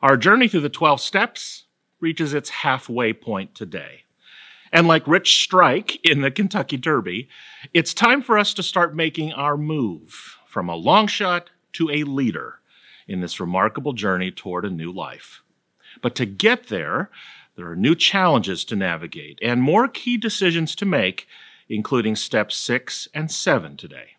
Our 0.00 0.16
journey 0.16 0.46
through 0.46 0.60
the 0.60 0.68
12 0.68 1.00
steps 1.00 1.64
reaches 2.00 2.32
its 2.32 2.50
halfway 2.50 3.12
point 3.12 3.54
today. 3.54 4.04
And 4.72 4.86
like 4.86 5.08
Rich 5.08 5.42
Strike 5.42 6.04
in 6.04 6.20
the 6.20 6.30
Kentucky 6.30 6.76
Derby, 6.76 7.28
it's 7.74 7.92
time 7.92 8.22
for 8.22 8.38
us 8.38 8.54
to 8.54 8.62
start 8.62 8.94
making 8.94 9.32
our 9.32 9.56
move 9.56 10.36
from 10.46 10.68
a 10.68 10.76
long 10.76 11.08
shot 11.08 11.50
to 11.72 11.90
a 11.90 12.04
leader 12.04 12.60
in 13.08 13.20
this 13.20 13.40
remarkable 13.40 13.92
journey 13.92 14.30
toward 14.30 14.64
a 14.64 14.70
new 14.70 14.92
life. 14.92 15.42
But 16.00 16.14
to 16.16 16.26
get 16.26 16.68
there, 16.68 17.10
there 17.56 17.68
are 17.68 17.76
new 17.76 17.96
challenges 17.96 18.64
to 18.66 18.76
navigate 18.76 19.40
and 19.42 19.60
more 19.60 19.88
key 19.88 20.16
decisions 20.16 20.76
to 20.76 20.86
make, 20.86 21.26
including 21.68 22.14
steps 22.14 22.56
six 22.56 23.08
and 23.12 23.32
seven 23.32 23.76
today. 23.76 24.17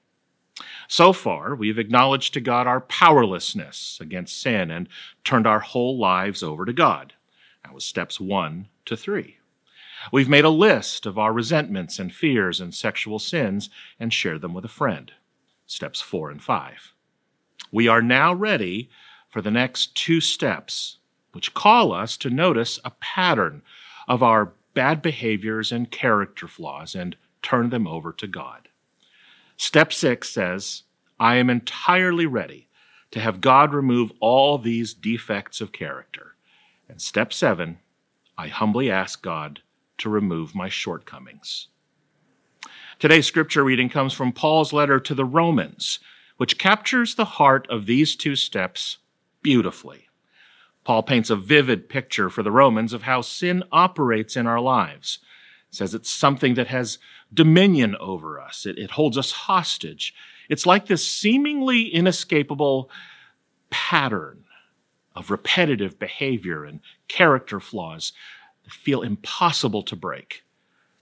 So 0.92 1.14
far, 1.14 1.54
we've 1.54 1.78
acknowledged 1.78 2.34
to 2.34 2.42
God 2.42 2.66
our 2.66 2.82
powerlessness 2.82 4.00
against 4.02 4.42
sin 4.42 4.71
and 4.71 4.89
turned 5.24 5.46
our 5.46 5.60
whole 5.60 6.00
lives 6.00 6.42
over 6.42 6.66
to 6.66 6.74
God. 6.74 7.14
That 7.64 7.75
was 7.75 7.86
steps 7.86 8.20
one 8.20 8.70
to 8.86 8.97
three. 8.97 9.38
We've 10.11 10.28
made 10.28 10.46
a 10.46 10.50
list 10.50 11.06
of 11.06 11.20
our 11.20 11.32
resentments 11.32 12.00
and 12.00 12.11
fears 12.11 12.60
and 12.60 12.74
sexual 12.74 13.20
sins 13.20 13.70
and 14.00 14.11
shared 14.11 14.42
them 14.42 14.56
with 14.56 14.66
a 14.66 14.70
friend. 14.70 15.11
Steps 15.68 16.02
four 16.02 16.32
and 16.32 16.42
five. 16.42 16.94
We 17.71 17.88
are 17.88 18.02
now 18.02 18.33
ready 18.33 18.89
for 19.30 19.44
the 19.44 19.52
next 19.52 19.94
two 19.94 20.19
steps, 20.19 20.97
which 21.33 21.54
call 21.54 21.94
us 21.94 22.18
to 22.18 22.32
notice 22.32 22.80
a 22.83 22.89
pattern 23.00 23.61
of 24.08 24.24
our 24.24 24.54
bad 24.74 25.04
behaviors 25.04 25.71
and 25.71 25.92
character 25.92 26.47
flaws 26.47 26.96
and 26.96 27.16
turn 27.44 27.69
them 27.69 27.86
over 27.86 28.11
to 28.14 28.25
God. 28.25 28.68
Step 29.59 29.91
six 29.91 30.29
says, 30.29 30.83
I 31.19 31.36
am 31.36 31.49
entirely 31.49 32.25
ready 32.25 32.69
to 33.11 33.19
have 33.19 33.41
God 33.41 33.73
remove 33.73 34.13
all 34.22 34.58
these 34.58 34.94
defects 34.94 35.59
of 35.59 35.73
character. 35.73 36.38
And 36.88 37.02
step 37.02 37.33
seven, 37.33 37.80
I 38.38 38.47
humbly 38.47 38.89
ask 38.89 39.22
God 39.22 39.59
to 39.97 40.09
remove 40.09 40.55
my 40.55 40.69
shortcomings. 40.69 41.67
Today's 42.99 43.27
scripture 43.27 43.66
reading 43.66 43.89
comes 43.89 44.13
from 44.13 44.31
Paul's 44.31 44.71
letter 44.71 44.97
to 45.01 45.13
the 45.13 45.25
Romans, 45.25 45.99
which 46.38 46.57
captures 46.57 47.16
the 47.16 47.25
heart 47.25 47.67
of 47.69 47.85
these 47.85 48.16
two 48.16 48.38
steps 48.38 48.99
beautifully. 49.41 50.07
Paul 50.85 51.03
paints 51.03 51.29
a 51.29 51.35
vivid 51.35 51.89
picture 51.89 52.29
for 52.29 52.44
the 52.44 52.51
Romans 52.51 52.94
of 52.94 53.03
how 53.03 53.19
sin 53.19 53.66
operates 53.73 54.38
in 54.38 54.47
our 54.47 54.61
lives. 54.61 55.19
He 55.69 55.75
says 55.75 55.94
it's 55.94 56.09
something 56.09 56.53
that 56.53 56.67
has 56.67 56.97
dominion 57.33 57.95
over 57.99 58.39
us. 58.39 58.66
It, 58.66 58.77
it 58.77 58.91
holds 58.91 59.17
us 59.17 59.31
hostage. 59.31 60.13
It's 60.49 60.66
like 60.66 60.88
this 60.88 61.08
seemingly 61.08 61.88
inescapable 61.88 62.89
pattern 63.69 64.45
of 65.16 65.31
repetitive 65.31 66.00
behavior 66.00 66.63
and 66.63 66.80
character 67.07 67.59
flaws 67.59 68.13
that 68.63 68.73
feel 68.73 69.02
impossible 69.02 69.83
to 69.83 69.95
break. 69.95 70.44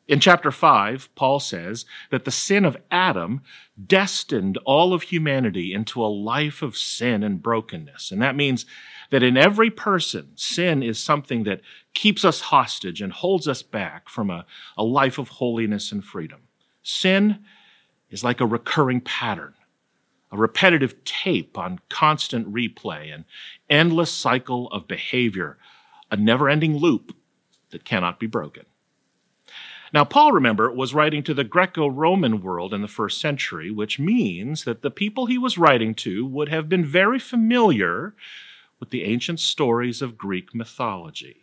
In 0.07 0.21
chapter 0.21 0.51
5, 0.51 1.09
Paul 1.15 1.39
says 1.41 1.85
that 2.11 2.23
the 2.23 2.31
sin 2.31 2.63
of 2.63 2.77
Adam 2.89 3.41
destined 3.85 4.57
all 4.65 4.93
of 4.93 5.03
humanity 5.03 5.73
into 5.73 6.01
a 6.01 6.07
life 6.07 6.61
of 6.61 6.77
sin 6.77 7.23
and 7.23 7.43
brokenness. 7.43 8.11
And 8.11 8.21
that 8.21 8.35
means 8.35 8.65
that 9.09 9.21
in 9.21 9.35
every 9.35 9.69
person, 9.69 10.31
sin 10.35 10.81
is 10.81 10.97
something 10.97 11.43
that 11.43 11.61
keeps 11.93 12.23
us 12.23 12.39
hostage 12.39 13.01
and 13.01 13.11
holds 13.11 13.49
us 13.49 13.61
back 13.61 14.07
from 14.07 14.29
a, 14.29 14.45
a 14.77 14.83
life 14.83 15.17
of 15.17 15.27
holiness 15.27 15.91
and 15.91 16.03
freedom. 16.03 16.41
Sin 16.83 17.43
is 18.09 18.23
like 18.23 18.39
a 18.39 18.45
recurring 18.45 19.01
pattern, 19.01 19.55
a 20.31 20.37
repetitive 20.37 21.03
tape 21.03 21.57
on 21.57 21.79
constant 21.89 22.51
replay, 22.51 23.13
an 23.13 23.25
endless 23.69 24.11
cycle 24.11 24.69
of 24.71 24.87
behavior, 24.87 25.57
a 26.09 26.15
never 26.15 26.47
ending 26.47 26.77
loop 26.77 27.13
that 27.71 27.83
cannot 27.83 28.19
be 28.19 28.27
broken. 28.27 28.63
Now, 29.93 30.03
Paul, 30.03 30.33
remember, 30.33 30.71
was 30.71 30.93
writing 30.93 31.23
to 31.23 31.33
the 31.33 31.43
Greco 31.43 31.87
Roman 31.87 32.41
world 32.41 32.73
in 32.73 32.81
the 32.81 32.87
first 32.87 33.21
century, 33.21 33.71
which 33.71 33.99
means 33.99 34.65
that 34.65 34.81
the 34.81 34.91
people 34.91 35.25
he 35.25 35.37
was 35.37 35.57
writing 35.57 35.95
to 35.95 36.25
would 36.25 36.49
have 36.49 36.67
been 36.67 36.85
very 36.85 37.19
familiar 37.19 38.13
with 38.79 38.89
the 38.89 39.03
ancient 39.03 39.39
stories 39.39 40.01
of 40.01 40.17
Greek 40.17 40.53
mythology. 40.53 41.37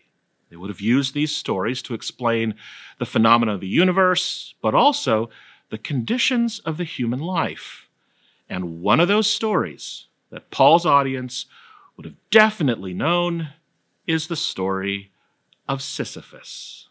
They 0.50 0.56
would 0.56 0.70
have 0.70 0.80
used 0.80 1.14
these 1.14 1.34
stories 1.34 1.82
to 1.82 1.94
explain 1.94 2.54
the 2.98 3.06
phenomena 3.06 3.54
of 3.54 3.60
the 3.60 3.66
universe, 3.66 4.54
but 4.60 4.74
also 4.74 5.30
the 5.70 5.78
conditions 5.78 6.60
of 6.60 6.76
the 6.76 6.84
human 6.84 7.20
life. 7.20 7.88
And 8.48 8.82
one 8.82 9.00
of 9.00 9.08
those 9.08 9.28
stories 9.28 10.06
that 10.30 10.50
Paul's 10.50 10.84
audience 10.84 11.46
would 11.96 12.04
have 12.04 12.14
definitely 12.30 12.92
known 12.92 13.48
is 14.06 14.26
the 14.26 14.36
story 14.36 15.10
of 15.66 15.82
Sisyphus. 15.82 16.88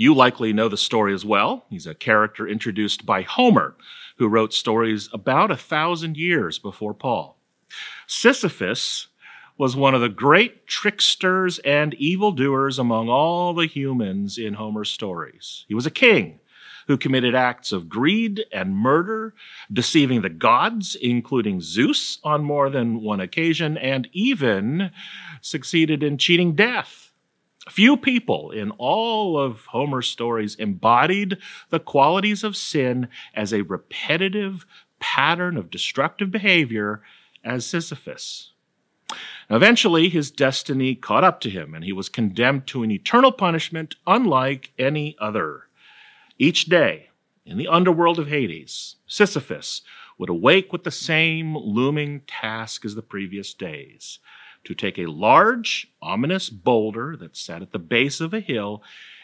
You 0.00 0.14
likely 0.14 0.54
know 0.54 0.70
the 0.70 0.78
story 0.78 1.12
as 1.12 1.26
well. 1.26 1.66
He's 1.68 1.86
a 1.86 1.94
character 1.94 2.48
introduced 2.48 3.04
by 3.04 3.20
Homer, 3.20 3.76
who 4.16 4.28
wrote 4.28 4.54
stories 4.54 5.10
about 5.12 5.50
a 5.50 5.58
thousand 5.58 6.16
years 6.16 6.58
before 6.58 6.94
Paul. 6.94 7.36
Sisyphus 8.06 9.08
was 9.58 9.76
one 9.76 9.94
of 9.94 10.00
the 10.00 10.08
great 10.08 10.66
tricksters 10.66 11.58
and 11.66 11.92
evildoers 11.92 12.78
among 12.78 13.10
all 13.10 13.52
the 13.52 13.66
humans 13.66 14.38
in 14.38 14.54
Homer's 14.54 14.90
stories. 14.90 15.66
He 15.68 15.74
was 15.74 15.84
a 15.84 15.90
king 15.90 16.40
who 16.86 16.96
committed 16.96 17.34
acts 17.34 17.70
of 17.70 17.90
greed 17.90 18.46
and 18.50 18.74
murder, 18.74 19.34
deceiving 19.70 20.22
the 20.22 20.30
gods, 20.30 20.94
including 20.94 21.60
Zeus, 21.60 22.20
on 22.24 22.42
more 22.42 22.70
than 22.70 23.02
one 23.02 23.20
occasion, 23.20 23.76
and 23.76 24.08
even 24.14 24.92
succeeded 25.42 26.02
in 26.02 26.16
cheating 26.16 26.54
death 26.54 27.09
Few 27.68 27.96
people 27.96 28.50
in 28.50 28.70
all 28.72 29.38
of 29.38 29.66
Homer's 29.66 30.08
stories 30.08 30.54
embodied 30.54 31.36
the 31.68 31.78
qualities 31.78 32.42
of 32.42 32.56
sin 32.56 33.08
as 33.34 33.52
a 33.52 33.62
repetitive 33.62 34.64
pattern 34.98 35.56
of 35.56 35.70
destructive 35.70 36.30
behavior 36.30 37.02
as 37.44 37.66
Sisyphus. 37.66 38.52
Eventually, 39.50 40.08
his 40.08 40.30
destiny 40.30 40.94
caught 40.94 41.24
up 41.24 41.40
to 41.40 41.50
him, 41.50 41.74
and 41.74 41.84
he 41.84 41.92
was 41.92 42.08
condemned 42.08 42.66
to 42.68 42.82
an 42.82 42.90
eternal 42.90 43.32
punishment 43.32 43.96
unlike 44.06 44.72
any 44.78 45.16
other. 45.18 45.66
Each 46.38 46.64
day, 46.64 47.10
in 47.44 47.58
the 47.58 47.68
underworld 47.68 48.18
of 48.18 48.28
Hades, 48.28 48.96
Sisyphus 49.06 49.82
would 50.16 50.30
awake 50.30 50.72
with 50.72 50.84
the 50.84 50.90
same 50.90 51.56
looming 51.56 52.20
task 52.26 52.84
as 52.84 52.94
the 52.94 53.02
previous 53.02 53.52
days 53.52 54.18
to 54.64 54.74
take 54.74 54.98
a 54.98 55.06
large, 55.06 55.90
ominous 56.02 56.50
boulder 56.50 57.16
that 57.16 57.36
sat 57.36 57.62
at 57.62 57.72
the 57.72 57.78
base 57.78 58.20
of 58.20 58.34
a 58.34 58.40
hill 58.40 58.82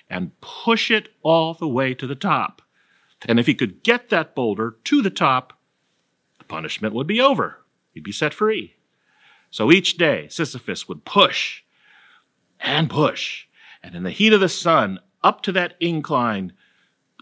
and 0.09 0.39
push 0.41 0.91
it 0.91 1.09
all 1.23 1.55
the 1.55 1.69
way 1.69 1.95
to 1.95 2.07
the 2.07 2.15
top. 2.15 2.63
And 3.27 3.41
if 3.41 3.47
he 3.47 3.55
could 3.55 3.83
get 3.83 4.09
that 4.11 4.35
boulder 4.35 4.77
to 4.85 5.03
the 5.03 5.11
top, 5.11 5.59
the 6.39 6.45
punishment 6.45 6.95
would 6.95 7.07
be 7.07 7.21
over. 7.21 7.59
He'd 7.93 8.05
be 8.05 8.13
set 8.13 8.35
free. 8.35 8.75
So 9.51 9.73
each 9.73 9.97
day, 9.97 10.29
Sisyphus 10.29 10.89
would 10.89 11.05
push 11.05 11.63
and 12.61 12.91
push, 12.91 13.47
and 13.83 13.95
in 13.95 14.03
the 14.03 14.11
heat 14.11 14.33
of 14.33 14.41
the 14.41 14.49
sun, 14.49 15.01
up 15.23 15.43
to 15.43 15.53
that 15.53 15.75
incline, 15.81 16.53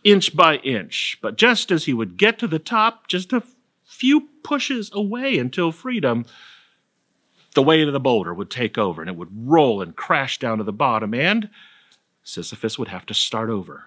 inch 0.03 0.37
by 0.37 0.57
inch. 0.57 1.19
But 1.23 1.37
just 1.37 1.71
as 1.71 1.85
he 1.85 1.95
would 1.95 2.17
get 2.17 2.39
to 2.39 2.49
the 2.49 2.59
top, 2.59 3.09
just 3.09 3.33
a 3.33 3.43
few 3.85 4.29
pushes 4.43 4.91
away 4.93 5.39
until 5.39 5.73
freedom, 5.73 6.25
the 7.55 7.63
weight 7.63 7.87
of 7.87 7.93
the 7.93 8.01
boulder 8.01 8.35
would 8.35 8.51
take 8.51 8.77
over 8.77 9.01
and 9.01 9.09
it 9.09 9.17
would 9.17 9.31
roll 9.33 9.81
and 9.81 9.97
crash 9.97 10.39
down 10.39 10.59
to 10.59 10.65
the 10.65 10.73
bottom, 10.73 11.15
and 11.15 11.49
Sisyphus 12.23 12.79
would 12.79 12.89
have 12.89 13.07
to 13.07 13.15
start 13.15 13.51
over. 13.51 13.85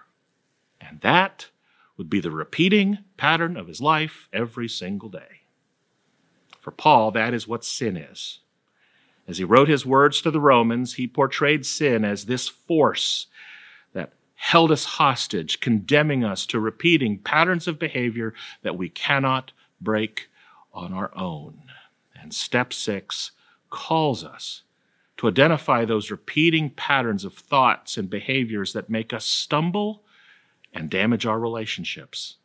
And 0.80 1.00
that 1.00 1.48
would 1.96 2.08
be 2.08 2.20
the 2.20 2.30
repeating 2.30 2.98
pattern 3.16 3.56
of 3.56 3.66
his 3.66 3.80
life 3.80 4.28
every 4.32 4.68
single 4.68 5.08
day. 5.08 5.42
For 6.60 6.70
Paul, 6.70 7.10
that 7.12 7.34
is 7.34 7.48
what 7.48 7.64
sin 7.64 7.96
is. 7.96 8.40
As 9.26 9.38
he 9.38 9.44
wrote 9.44 9.68
his 9.68 9.84
words 9.84 10.22
to 10.22 10.30
the 10.30 10.40
Romans, 10.40 10.94
he 10.94 11.06
portrayed 11.06 11.66
sin 11.66 12.04
as 12.04 12.24
this 12.24 12.48
force 12.48 13.26
that 13.92 14.12
held 14.36 14.72
us 14.72 14.84
hostage, 14.84 15.60
condemning 15.60 16.24
us 16.24 16.46
to 16.46 16.60
repeating 16.60 17.18
patterns 17.18 17.68
of 17.68 17.78
behavior 17.78 18.32
that 18.62 18.76
we 18.76 18.88
cannot 18.88 19.52
break 19.80 20.30
on 20.72 20.94
our 20.94 21.10
own. 21.14 21.62
And 22.20 22.32
step 22.32 22.72
six 22.72 23.32
calls 23.70 24.24
us 24.24 24.62
to 25.18 25.28
identify 25.28 25.84
those 25.84 26.10
repeating 26.10 26.70
patterns 26.70 27.24
of 27.24 27.34
thoughts 27.34 27.96
and 27.96 28.08
behaviors 28.08 28.72
that 28.72 28.88
make 28.88 29.12
us 29.12 29.24
stumble 29.24 30.02
and 30.72 30.88
damage 30.88 31.26
our 31.26 31.38
relationships. 31.38 32.36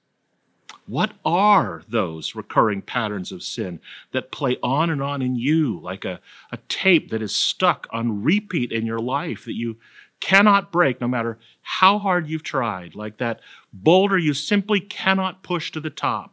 What 0.85 1.13
are 1.23 1.83
those 1.87 2.35
recurring 2.35 2.81
patterns 2.81 3.31
of 3.31 3.43
sin 3.43 3.79
that 4.11 4.31
play 4.31 4.57
on 4.61 4.89
and 4.89 5.01
on 5.01 5.21
in 5.21 5.35
you 5.35 5.79
like 5.79 6.03
a, 6.03 6.19
a 6.51 6.57
tape 6.67 7.11
that 7.11 7.21
is 7.21 7.33
stuck 7.33 7.87
on 7.91 8.23
repeat 8.23 8.71
in 8.71 8.85
your 8.85 8.99
life 8.99 9.45
that 9.45 9.55
you 9.55 9.77
cannot 10.19 10.71
break 10.71 10.99
no 10.99 11.07
matter 11.07 11.37
how 11.61 11.99
hard 11.99 12.27
you've 12.27 12.43
tried, 12.43 12.95
like 12.95 13.17
that 13.17 13.39
boulder 13.71 14.17
you 14.17 14.33
simply 14.33 14.79
cannot 14.79 15.43
push 15.43 15.71
to 15.71 15.79
the 15.79 15.89
top? 15.89 16.32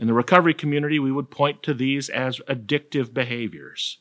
In 0.00 0.06
the 0.06 0.14
recovery 0.14 0.54
community, 0.54 0.98
we 0.98 1.12
would 1.12 1.30
point 1.30 1.62
to 1.62 1.74
these 1.74 2.08
as 2.08 2.40
addictive 2.48 3.12
behaviors. 3.12 3.98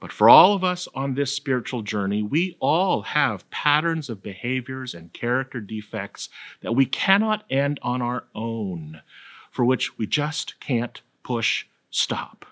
But 0.00 0.12
for 0.12 0.30
all 0.30 0.54
of 0.54 0.64
us 0.64 0.88
on 0.94 1.12
this 1.12 1.36
spiritual 1.36 1.82
journey, 1.82 2.22
we 2.22 2.56
all 2.58 3.02
have 3.02 3.48
patterns 3.50 4.08
of 4.08 4.22
behaviors 4.22 4.94
and 4.94 5.12
character 5.12 5.60
defects 5.60 6.30
that 6.62 6.74
we 6.74 6.86
cannot 6.86 7.44
end 7.50 7.78
on 7.82 8.00
our 8.00 8.24
own, 8.34 9.02
for 9.50 9.62
which 9.62 9.98
we 9.98 10.06
just 10.06 10.58
can't 10.58 11.02
push 11.22 11.66
stop. 11.90 12.46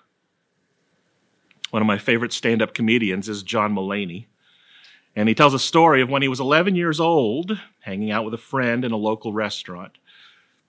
One 1.71 1.81
of 1.81 1.87
my 1.87 1.97
favorite 1.97 2.33
stand 2.33 2.61
up 2.61 2.75
comedians 2.75 3.27
is 3.27 3.41
John 3.41 3.73
Mulaney. 3.73 4.27
And 5.15 5.27
he 5.27 5.33
tells 5.33 5.55
a 5.55 5.59
story 5.59 6.03
of 6.03 6.09
when 6.09 6.21
he 6.21 6.27
was 6.27 6.39
11 6.39 6.75
years 6.75 6.99
old, 6.99 7.59
hanging 7.79 8.11
out 8.11 8.25
with 8.25 8.35
a 8.35 8.37
friend 8.37 8.85
in 8.85 8.91
a 8.91 8.95
local 8.95 9.33
restaurant. 9.33 9.97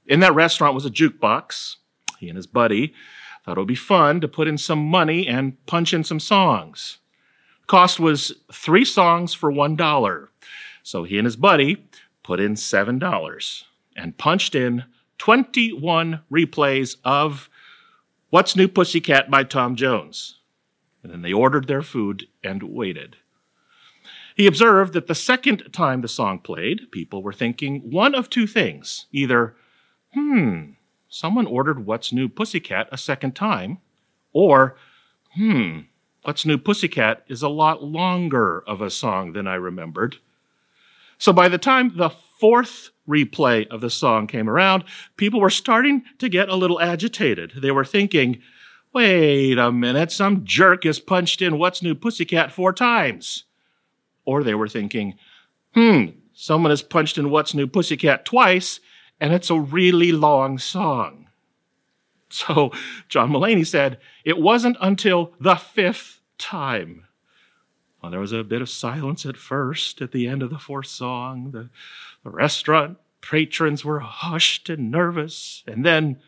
In 0.06 0.20
that 0.20 0.34
restaurant 0.34 0.74
was 0.74 0.86
a 0.86 0.90
jukebox. 0.90 1.76
He 2.20 2.28
and 2.28 2.36
his 2.36 2.46
buddy 2.46 2.94
thought 3.44 3.56
it 3.56 3.60
would 3.60 3.66
be 3.66 3.74
fun 3.74 4.20
to 4.20 4.28
put 4.28 4.46
in 4.46 4.58
some 4.58 4.86
money 4.86 5.26
and 5.26 5.64
punch 5.66 5.94
in 5.94 6.04
some 6.04 6.20
songs. 6.20 6.98
Cost 7.66 7.98
was 7.98 8.32
three 8.52 8.84
songs 8.84 9.32
for 9.32 9.50
one 9.50 9.74
dollar. 9.74 10.28
So 10.82 11.04
he 11.04 11.18
and 11.18 11.24
his 11.24 11.36
buddy 11.36 11.86
put 12.22 12.38
in 12.38 12.56
seven 12.56 12.98
dollars 12.98 13.64
and 13.96 14.18
punched 14.18 14.54
in 14.54 14.84
21 15.18 16.20
replays 16.30 16.96
of 17.04 17.48
What's 18.30 18.54
New 18.54 18.68
Pussycat 18.68 19.30
by 19.30 19.44
Tom 19.44 19.76
Jones. 19.76 20.38
And 21.02 21.10
then 21.10 21.22
they 21.22 21.32
ordered 21.32 21.66
their 21.66 21.82
food 21.82 22.26
and 22.44 22.62
waited. 22.62 23.16
He 24.36 24.46
observed 24.46 24.92
that 24.92 25.06
the 25.06 25.14
second 25.14 25.70
time 25.72 26.00
the 26.00 26.08
song 26.08 26.38
played, 26.38 26.90
people 26.92 27.22
were 27.22 27.32
thinking 27.32 27.90
one 27.90 28.14
of 28.14 28.30
two 28.30 28.46
things. 28.46 29.06
Either, 29.12 29.56
hmm, 30.14 30.72
someone 31.10 31.46
ordered 31.46 31.84
What's 31.84 32.12
New 32.12 32.28
Pussycat 32.28 32.88
a 32.90 32.96
second 32.96 33.34
time, 33.36 33.78
or, 34.32 34.76
hmm, 35.34 35.80
What's 36.22 36.46
New 36.46 36.56
Pussycat 36.56 37.24
is 37.28 37.42
a 37.42 37.48
lot 37.48 37.82
longer 37.82 38.62
of 38.66 38.80
a 38.80 38.90
song 38.90 39.32
than 39.32 39.46
I 39.46 39.56
remembered. 39.56 40.16
So 41.18 41.32
by 41.32 41.48
the 41.48 41.58
time 41.58 41.96
the 41.96 42.10
fourth 42.10 42.90
replay 43.08 43.66
of 43.68 43.80
the 43.80 43.90
song 43.90 44.26
came 44.26 44.48
around, 44.48 44.84
people 45.16 45.40
were 45.40 45.50
starting 45.50 46.04
to 46.18 46.28
get 46.28 46.48
a 46.48 46.56
little 46.56 46.80
agitated. 46.80 47.52
They 47.56 47.70
were 47.70 47.84
thinking, 47.84 48.40
wait 48.92 49.58
a 49.58 49.72
minute, 49.72 50.12
some 50.12 50.44
jerk 50.44 50.84
has 50.84 50.98
punched 50.98 51.42
in 51.42 51.58
What's 51.58 51.82
New 51.82 51.94
Pussycat 51.94 52.52
four 52.52 52.72
times. 52.72 53.44
Or 54.24 54.44
they 54.44 54.54
were 54.54 54.68
thinking, 54.68 55.16
hmm, 55.74 56.04
someone 56.34 56.70
has 56.70 56.82
punched 56.82 57.18
in 57.18 57.30
What's 57.30 57.54
New 57.54 57.66
Pussycat 57.66 58.24
twice, 58.24 58.78
and 59.20 59.32
it's 59.32 59.50
a 59.50 59.60
really 59.60 60.12
long 60.12 60.58
song. 60.58 61.28
So 62.30 62.70
John 63.08 63.30
Mulaney 63.30 63.66
said, 63.66 63.98
it 64.24 64.38
wasn't 64.38 64.76
until 64.80 65.32
the 65.40 65.56
fifth 65.56 66.20
time. 66.38 67.06
Well, 68.00 68.10
there 68.10 68.20
was 68.20 68.32
a 68.32 68.44
bit 68.44 68.62
of 68.62 68.70
silence 68.70 69.26
at 69.26 69.36
first 69.36 70.00
at 70.00 70.12
the 70.12 70.26
end 70.26 70.42
of 70.42 70.50
the 70.50 70.58
fourth 70.58 70.86
song. 70.86 71.50
The, 71.50 71.68
the 72.24 72.30
restaurant 72.30 72.98
patrons 73.20 73.84
were 73.84 74.00
hushed 74.00 74.70
and 74.70 74.90
nervous. 74.90 75.62
And 75.66 75.84
then, 75.84 76.18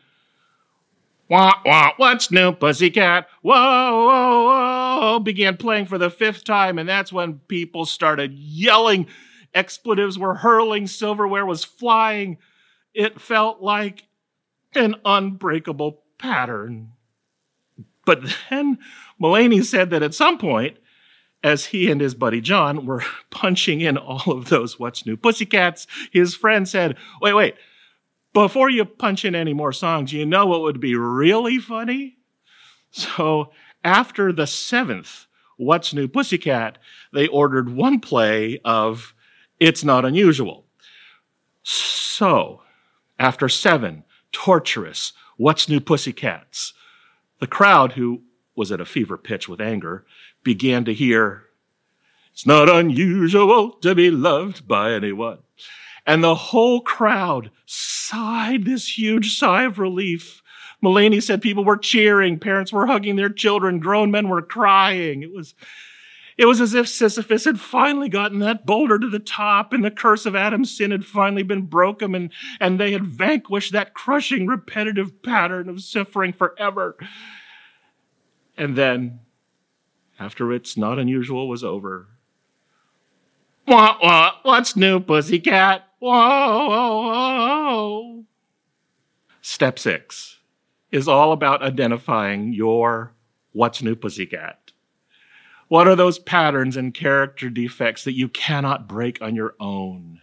wah, 1.29 1.53
wah, 1.65 1.93
what's 1.97 2.29
new, 2.29 2.51
pussycat? 2.51 3.27
Whoa, 3.41 4.05
whoa, 4.05 4.45
whoa, 4.45 5.19
began 5.19 5.57
playing 5.57 5.85
for 5.85 5.97
the 5.97 6.11
fifth 6.11 6.43
time. 6.43 6.77
And 6.77 6.87
that's 6.87 7.11
when 7.11 7.39
people 7.47 7.85
started 7.85 8.33
yelling. 8.33 9.07
Expletives 9.55 10.19
were 10.19 10.35
hurling, 10.35 10.85
silverware 10.85 11.45
was 11.45 11.63
flying. 11.63 12.37
It 12.93 13.19
felt 13.19 13.61
like 13.61 14.05
an 14.75 14.95
unbreakable 15.05 16.01
pattern. 16.17 16.91
But 18.05 18.23
then 18.49 18.79
Mulaney 19.21 19.63
said 19.63 19.89
that 19.91 20.03
at 20.03 20.13
some 20.13 20.37
point, 20.37 20.77
as 21.43 21.65
he 21.67 21.91
and 21.91 21.99
his 21.99 22.15
buddy 22.15 22.41
John 22.41 22.85
were 22.85 23.03
punching 23.29 23.81
in 23.81 23.97
all 23.97 24.31
of 24.31 24.49
those 24.49 24.79
What's 24.79 25.05
New 25.05 25.17
Pussycats, 25.17 25.87
his 26.11 26.35
friend 26.35 26.67
said, 26.67 26.97
Wait, 27.21 27.33
wait, 27.33 27.55
before 28.33 28.69
you 28.69 28.85
punch 28.85 29.25
in 29.25 29.35
any 29.35 29.53
more 29.53 29.73
songs, 29.73 30.11
you 30.11 30.25
know 30.25 30.45
what 30.47 30.61
would 30.61 30.79
be 30.79 30.95
really 30.95 31.59
funny? 31.59 32.17
So 32.91 33.51
after 33.83 34.31
the 34.31 34.47
seventh 34.47 35.27
What's 35.57 35.93
New 35.93 36.07
Pussycat, 36.07 36.79
they 37.13 37.27
ordered 37.27 37.69
one 37.69 37.99
play 37.99 38.59
of 38.65 39.13
It's 39.59 39.83
Not 39.83 40.03
Unusual. 40.03 40.65
So 41.61 42.62
after 43.19 43.49
seven 43.49 44.03
torturous 44.31 45.13
What's 45.37 45.67
New 45.67 45.79
Pussycats, 45.79 46.73
the 47.39 47.47
crowd, 47.47 47.93
who 47.93 48.21
was 48.55 48.71
at 48.71 48.79
a 48.79 48.85
fever 48.85 49.17
pitch 49.17 49.49
with 49.49 49.59
anger, 49.59 50.05
began 50.43 50.85
to 50.85 50.93
hear, 50.93 51.45
It's 52.31 52.45
not 52.45 52.69
unusual 52.69 53.71
to 53.81 53.95
be 53.95 54.11
loved 54.11 54.67
by 54.67 54.93
anyone. 54.93 55.39
And 56.05 56.23
the 56.23 56.35
whole 56.35 56.81
crowd 56.81 57.49
sighed 57.65 58.65
this 58.65 58.97
huge 58.97 59.37
sigh 59.37 59.63
of 59.63 59.79
relief. 59.79 60.43
Mulaney 60.83 61.23
said 61.23 61.41
people 61.41 61.63
were 61.63 61.77
cheering, 61.77 62.37
parents 62.37 62.73
were 62.73 62.85
hugging 62.85 63.15
their 63.15 63.29
children, 63.29 63.79
grown 63.79 64.11
men 64.11 64.29
were 64.29 64.41
crying. 64.41 65.23
It 65.23 65.31
was, 65.31 65.55
it 66.37 66.45
was 66.45 66.59
as 66.59 66.73
if 66.73 66.87
Sisyphus 66.87 67.45
had 67.45 67.59
finally 67.59 68.09
gotten 68.09 68.39
that 68.39 68.65
boulder 68.65 68.97
to 68.97 69.09
the 69.09 69.19
top 69.19 69.73
and 69.73 69.83
the 69.83 69.91
curse 69.91 70.25
of 70.25 70.35
Adam's 70.35 70.75
sin 70.75 70.91
had 70.91 71.05
finally 71.05 71.43
been 71.43 71.63
broken 71.63 72.15
and, 72.15 72.31
and 72.59 72.79
they 72.79 72.91
had 72.91 73.05
vanquished 73.05 73.71
that 73.71 73.93
crushing, 73.93 74.47
repetitive 74.47 75.21
pattern 75.21 75.69
of 75.69 75.81
suffering 75.81 76.33
forever. 76.33 76.97
And 78.57 78.75
then 78.75 79.19
after 80.19 80.51
It's 80.51 80.77
Not 80.77 80.99
Unusual 80.99 81.47
was 81.47 81.63
over. 81.63 82.07
Wah, 83.67 83.97
wah, 84.01 84.31
what's 84.43 84.75
new, 84.75 84.99
pussycat? 84.99 85.87
Whoa, 85.99 86.67
whoa, 86.67 87.01
whoa. 87.07 88.23
Step 89.41 89.79
six 89.79 90.39
is 90.91 91.07
all 91.07 91.31
about 91.31 91.63
identifying 91.63 92.53
your 92.53 93.13
what's 93.53 93.81
new, 93.81 93.95
pussycat. 93.95 94.72
What 95.73 95.87
are 95.87 95.95
those 95.95 96.19
patterns 96.19 96.77
and 96.77 96.93
character 96.93 97.49
defects 97.49 98.03
that 98.03 98.13
you 98.13 98.29
cannot 98.29 98.87
break 98.87 99.23
on 99.23 99.33
your 99.33 99.55
own? 99.59 100.21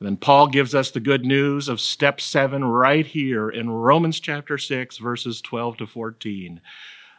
And 0.00 0.06
then 0.06 0.16
Paul 0.16 0.46
gives 0.46 0.74
us 0.74 0.90
the 0.90 0.98
good 0.98 1.26
news 1.26 1.68
of 1.68 1.78
step 1.78 2.22
seven 2.22 2.64
right 2.64 3.06
here 3.06 3.50
in 3.50 3.68
Romans 3.68 4.18
chapter 4.18 4.56
6, 4.56 4.96
verses 4.96 5.42
12 5.42 5.76
to 5.76 5.86
14. 5.86 6.62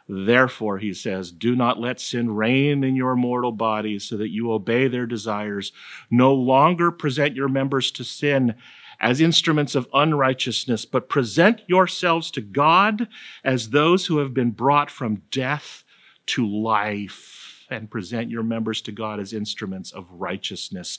Therefore, 0.08 0.78
he 0.78 0.92
says, 0.92 1.30
do 1.30 1.54
not 1.54 1.78
let 1.78 2.00
sin 2.00 2.34
reign 2.34 2.82
in 2.82 2.96
your 2.96 3.14
mortal 3.14 3.52
bodies 3.52 4.02
so 4.02 4.16
that 4.16 4.32
you 4.32 4.50
obey 4.50 4.88
their 4.88 5.06
desires. 5.06 5.70
No 6.10 6.34
longer 6.34 6.90
present 6.90 7.36
your 7.36 7.48
members 7.48 7.92
to 7.92 8.02
sin 8.02 8.56
as 8.98 9.20
instruments 9.20 9.76
of 9.76 9.86
unrighteousness, 9.94 10.86
but 10.86 11.08
present 11.08 11.60
yourselves 11.68 12.32
to 12.32 12.40
God 12.40 13.06
as 13.44 13.70
those 13.70 14.06
who 14.06 14.18
have 14.18 14.34
been 14.34 14.50
brought 14.50 14.90
from 14.90 15.22
death 15.30 15.84
to 16.28 16.46
life, 16.46 17.66
and 17.70 17.90
present 17.90 18.30
your 18.30 18.42
members 18.42 18.80
to 18.82 18.92
God 18.92 19.20
as 19.20 19.32
instruments 19.32 19.92
of 19.92 20.10
righteousness. 20.10 20.98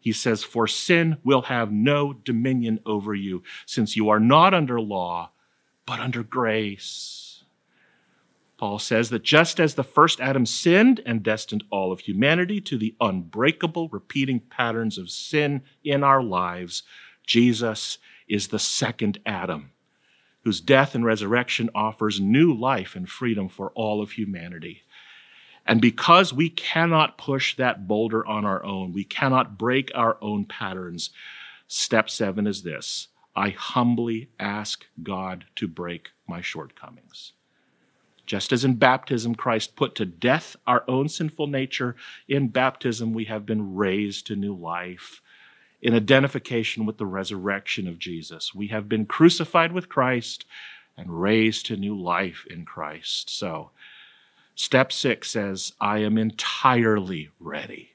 He 0.00 0.12
says, 0.12 0.42
For 0.42 0.66
sin 0.66 1.18
will 1.22 1.42
have 1.42 1.70
no 1.70 2.12
dominion 2.12 2.80
over 2.86 3.14
you, 3.14 3.42
since 3.66 3.96
you 3.96 4.08
are 4.08 4.20
not 4.20 4.54
under 4.54 4.80
law, 4.80 5.30
but 5.86 6.00
under 6.00 6.22
grace. 6.22 7.28
Paul 8.58 8.80
says 8.80 9.10
that 9.10 9.22
just 9.22 9.60
as 9.60 9.76
the 9.76 9.84
first 9.84 10.20
Adam 10.20 10.44
sinned 10.44 11.00
and 11.06 11.22
destined 11.22 11.62
all 11.70 11.92
of 11.92 12.00
humanity 12.00 12.60
to 12.62 12.76
the 12.76 12.94
unbreakable 13.00 13.88
repeating 13.90 14.40
patterns 14.40 14.98
of 14.98 15.10
sin 15.10 15.62
in 15.84 16.02
our 16.02 16.22
lives, 16.22 16.82
Jesus 17.24 17.98
is 18.28 18.48
the 18.48 18.58
second 18.58 19.20
Adam, 19.24 19.70
whose 20.44 20.60
death 20.60 20.94
and 20.94 21.04
resurrection 21.04 21.70
offers 21.74 22.20
new 22.20 22.52
life 22.54 22.96
and 22.96 23.08
freedom 23.08 23.48
for 23.48 23.70
all 23.74 24.00
of 24.00 24.12
humanity. 24.12 24.82
And 25.66 25.80
because 25.80 26.32
we 26.32 26.48
cannot 26.48 27.18
push 27.18 27.56
that 27.56 27.86
boulder 27.86 28.26
on 28.26 28.46
our 28.46 28.64
own, 28.64 28.92
we 28.92 29.04
cannot 29.04 29.58
break 29.58 29.90
our 29.94 30.16
own 30.22 30.46
patterns, 30.46 31.10
step 31.66 32.08
seven 32.08 32.46
is 32.46 32.62
this 32.62 33.08
I 33.36 33.50
humbly 33.50 34.30
ask 34.40 34.84
God 35.02 35.44
to 35.56 35.68
break 35.68 36.10
my 36.26 36.40
shortcomings. 36.40 37.32
Just 38.26 38.52
as 38.52 38.64
in 38.64 38.74
baptism, 38.74 39.34
Christ 39.34 39.76
put 39.76 39.94
to 39.94 40.04
death 40.04 40.56
our 40.66 40.84
own 40.88 41.08
sinful 41.08 41.46
nature, 41.46 41.96
in 42.28 42.48
baptism 42.48 43.12
we 43.12 43.24
have 43.24 43.46
been 43.46 43.74
raised 43.74 44.26
to 44.26 44.36
new 44.36 44.54
life. 44.54 45.22
In 45.80 45.94
identification 45.94 46.86
with 46.86 46.98
the 46.98 47.06
resurrection 47.06 47.86
of 47.86 47.98
Jesus, 47.98 48.54
we 48.54 48.68
have 48.68 48.88
been 48.88 49.06
crucified 49.06 49.72
with 49.72 49.88
Christ 49.88 50.44
and 50.96 51.20
raised 51.20 51.66
to 51.66 51.76
new 51.76 51.98
life 51.98 52.44
in 52.50 52.64
Christ. 52.64 53.30
So, 53.30 53.70
step 54.54 54.92
six 54.92 55.30
says, 55.30 55.72
I 55.80 55.98
am 55.98 56.18
entirely 56.18 57.30
ready 57.38 57.92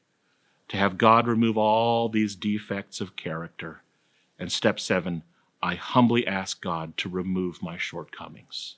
to 0.70 0.78
have 0.78 0.98
God 0.98 1.28
remove 1.28 1.58
all 1.58 2.08
these 2.08 2.36
defects 2.36 3.02
of 3.02 3.18
character. 3.18 3.82
And 4.40 4.52
step 4.52 4.80
seven, 4.80 5.24
I 5.62 5.76
humbly 5.76 6.26
ask 6.26 6.62
God 6.62 6.96
to 6.98 7.10
remove 7.10 7.62
my 7.62 7.78
shortcomings 7.78 8.78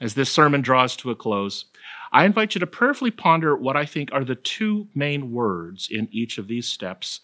as 0.00 0.14
this 0.14 0.30
sermon 0.30 0.60
draws 0.60 0.96
to 0.96 1.10
a 1.10 1.14
close, 1.14 1.66
I 2.12 2.24
invite 2.24 2.54
you 2.54 2.58
to 2.60 2.66
prayerfully 2.66 3.10
ponder 3.10 3.56
what 3.56 3.76
I 3.76 3.86
think 3.86 4.10
are 4.12 4.24
the 4.24 4.34
two 4.34 4.88
main 4.94 5.32
words 5.32 5.88
in 5.90 6.08
each 6.10 6.38
of 6.38 6.48
these 6.48 6.66
steps. 6.66 7.20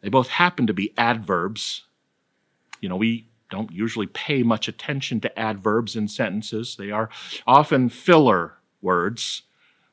They 0.00 0.08
both 0.08 0.28
happen 0.28 0.66
to 0.66 0.74
be 0.74 0.94
adverbs. 0.96 1.84
You 2.80 2.88
know, 2.88 2.96
we 2.96 3.28
don't 3.50 3.72
usually 3.72 4.06
pay 4.06 4.42
much 4.42 4.68
attention 4.68 5.20
to 5.20 5.38
adverbs 5.38 5.96
in 5.96 6.08
sentences, 6.08 6.76
they 6.76 6.90
are 6.90 7.08
often 7.46 7.88
filler 7.88 8.54
words, 8.80 9.42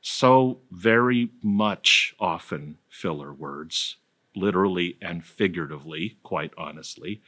so 0.02 0.60
very 0.72 1.32
much 1.42 2.16
often 2.20 2.78
filler 2.90 3.34
words, 3.34 3.98
literally 4.36 4.98
and 5.02 5.24
figuratively, 5.24 6.18
quite 6.22 6.54
honestly. 6.58 7.22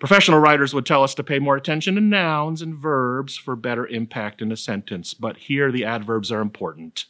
Professional 0.00 0.40
writers 0.40 0.74
would 0.74 0.86
tell 0.86 1.04
us 1.04 1.14
to 1.14 1.22
pay 1.22 1.38
more 1.38 1.56
attention 1.56 1.94
to 1.94 2.00
nouns 2.00 2.60
and 2.60 2.74
verbs 2.74 3.36
for 3.36 3.54
better 3.54 3.86
impact 3.86 4.42
in 4.42 4.50
a 4.50 4.56
sentence, 4.56 5.14
but 5.14 5.36
here 5.36 5.70
the 5.70 5.84
adverbs 5.84 6.32
are 6.32 6.40
important. 6.40 7.04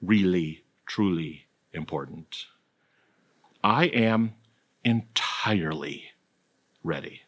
Really, 0.00 0.62
truly 0.86 1.46
important. 1.72 2.46
I 3.62 3.86
am 3.86 4.34
entirely 4.84 6.04
ready 6.82 7.22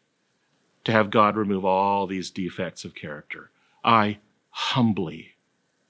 to 0.84 0.92
have 0.92 1.10
God 1.10 1.36
remove 1.36 1.64
all 1.64 2.06
these 2.06 2.30
defects 2.30 2.84
of 2.84 2.94
character. 2.94 3.50
I 3.84 4.18
humbly 4.50 5.34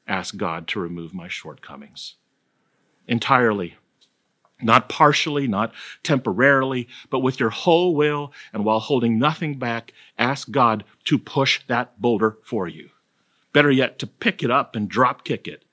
ask 0.09 0.37
God 0.37 0.67
to 0.69 0.81
remove 0.81 1.15
my 1.15 1.29
shortcomings. 1.29 2.15
Entirely 3.07 3.77
not 4.63 4.89
partially, 4.89 5.47
not 5.47 5.73
temporarily, 6.03 6.89
but 7.09 7.21
with 7.21 7.41
your 7.41 7.51
whole 7.51 7.95
will 7.95 8.33
and 8.53 8.65
while 8.65 8.81
holding 8.81 9.19
nothing 9.19 9.59
back, 9.59 9.93
ask 10.19 10.51
God 10.51 10.85
to 11.05 11.19
push 11.19 11.63
that 11.67 12.01
boulder 12.01 12.39
for 12.45 12.69
you. 12.69 12.91
Better 13.53 13.71
yet, 13.71 13.99
to 13.99 14.07
pick 14.07 14.43
it 14.43 14.51
up 14.51 14.77
and 14.77 14.89
drop 14.89 15.25
kick 15.25 15.49
it. 15.49 15.65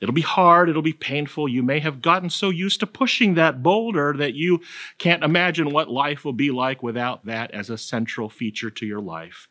It'll 0.00 0.14
be 0.14 0.22
hard, 0.22 0.68
it'll 0.68 0.82
be 0.82 0.92
painful. 0.92 1.48
You 1.48 1.62
may 1.62 1.80
have 1.80 2.00
gotten 2.00 2.30
so 2.30 2.48
used 2.48 2.80
to 2.80 2.86
pushing 2.86 3.34
that 3.34 3.62
boulder 3.62 4.14
that 4.16 4.34
you 4.34 4.60
can't 4.98 5.22
imagine 5.22 5.70
what 5.70 5.90
life 5.90 6.24
will 6.24 6.32
be 6.32 6.50
like 6.50 6.82
without 6.82 7.26
that 7.26 7.50
as 7.50 7.68
a 7.68 7.76
central 7.76 8.30
feature 8.30 8.70
to 8.70 8.86
your 8.86 9.00
life. 9.00 9.48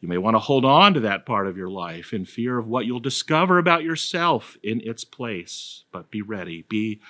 You 0.00 0.08
may 0.08 0.18
want 0.18 0.34
to 0.34 0.40
hold 0.40 0.64
on 0.64 0.94
to 0.94 1.00
that 1.00 1.26
part 1.26 1.46
of 1.46 1.56
your 1.56 1.68
life 1.68 2.12
in 2.12 2.24
fear 2.24 2.58
of 2.58 2.66
what 2.66 2.86
you'll 2.86 3.00
discover 3.00 3.58
about 3.58 3.82
yourself 3.82 4.56
in 4.62 4.80
its 4.80 5.04
place. 5.04 5.84
But 5.92 6.10
be 6.10 6.22
ready, 6.22 6.64
be 6.68 7.00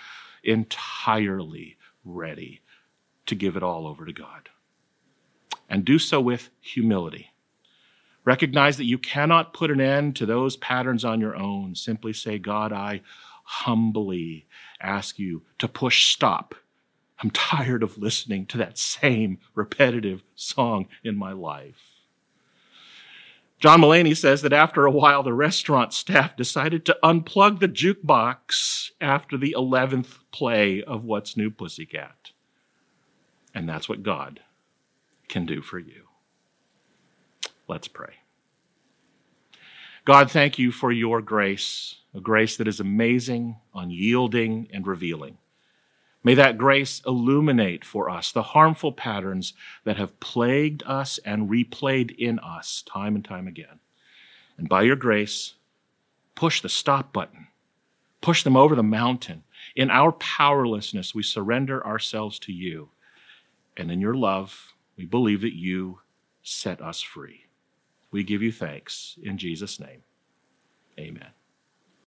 entirely 0.43 1.77
ready 2.05 2.61
to 3.27 3.35
give 3.35 3.57
it 3.57 3.63
all 3.63 3.87
over 3.87 4.07
to 4.07 4.13
God. 4.13 4.49
And 5.69 5.85
do 5.85 5.99
so 5.99 6.21
with 6.21 6.49
humility. 6.61 7.31
Recognize 8.29 8.77
that 8.77 8.85
you 8.85 8.99
cannot 8.99 9.55
put 9.55 9.71
an 9.71 9.81
end 9.81 10.15
to 10.17 10.27
those 10.27 10.55
patterns 10.59 11.03
on 11.03 11.19
your 11.19 11.35
own. 11.35 11.75
Simply 11.75 12.13
say, 12.13 12.39
God, 12.39 12.75
I 12.75 13.01
humbly 13.43 14.45
ask 14.83 15.19
you 15.19 15.45
to 15.59 15.67
push 15.67 16.13
stop. 16.13 16.55
I'm 17.23 17.31
tired 17.31 17.83
of 17.83 17.97
listening 17.97 18.45
to 18.49 18.59
that 18.59 18.77
same 18.77 19.39
repetitive 19.55 20.23
song 20.37 20.89
in 21.03 21.17
my 21.17 21.33
life. 21.33 21.81
John 23.61 23.81
Mulaney 23.81 24.15
says 24.15 24.43
that 24.43 24.53
after 24.53 24.85
a 24.85 24.91
while, 24.91 25.23
the 25.23 25.33
restaurant 25.33 25.95
staff 25.95 26.37
decided 26.37 26.85
to 26.85 26.99
unplug 27.03 27.61
the 27.61 27.67
jukebox 27.67 28.91
after 29.01 29.39
the 29.39 29.57
11th 29.57 30.19
play 30.33 30.83
of 30.83 31.03
What's 31.03 31.35
New 31.35 31.49
Pussycat. 31.49 32.33
And 33.55 33.67
that's 33.67 33.89
what 33.89 34.03
God 34.03 34.41
can 35.29 35.47
do 35.47 35.63
for 35.63 35.79
you. 35.79 36.08
Let's 37.69 37.87
pray. 37.87 38.15
God, 40.07 40.31
thank 40.31 40.59
you 40.59 40.73
for 40.73 40.91
your 40.91 41.21
grace, 41.21 41.97
a 42.15 42.21
grace 42.21 42.57
that 42.57 42.67
is 42.67 42.81
amazing, 42.81 43.57
unyielding, 43.75 44.69
and 44.73 44.87
revealing. 44.87 45.37
May 46.25 46.35
that 46.35 46.59
grace 46.59 47.03
illuminate 47.07 47.85
for 47.85 48.09
us 48.09 48.33
the 48.33 48.43
harmful 48.43 48.91
patterns 48.91 49.53
that 49.85 49.99
have 49.99 50.19
plagued 50.19 50.83
us 50.87 51.19
and 51.25 51.51
replayed 51.51 52.17
in 52.17 52.39
us 52.39 52.83
time 52.83 53.15
and 53.15 53.25
time 53.25 53.47
again. 53.47 53.81
And 54.57 54.69
by 54.69 54.83
your 54.83 54.97
grace, 54.97 55.55
push 56.35 56.63
the 56.63 56.69
stop 56.69 57.13
button, 57.13 57.49
push 58.23 58.43
them 58.43 58.57
over 58.57 58.75
the 58.75 58.83
mountain. 58.83 59.45
In 59.77 59.91
our 59.91 60.13
powerlessness, 60.13 61.15
we 61.15 61.23
surrender 61.23 61.87
ourselves 61.87 62.39
to 62.41 62.53
you. 62.53 62.89
And 63.77 63.93
in 63.93 64.01
your 64.01 64.15
love, 64.15 64.73
we 64.97 65.05
believe 65.05 65.43
that 65.43 65.55
you 65.55 66.01
set 66.43 66.81
us 66.81 67.03
free. 67.03 67.45
We 68.11 68.23
give 68.23 68.43
you 68.43 68.53
thanks 68.53 69.19
in 69.23 69.39
Jesus' 69.39 69.79
name. 69.81 70.03
Amen. 70.99 71.38